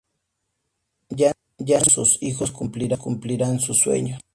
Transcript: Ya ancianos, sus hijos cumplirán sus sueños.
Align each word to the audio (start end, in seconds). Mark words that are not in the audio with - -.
Ya 1.11 1.31
ancianos, 1.59 1.93
sus 1.93 2.23
hijos 2.23 2.49
cumplirán 2.51 3.59
sus 3.59 3.77
sueños. 3.81 4.19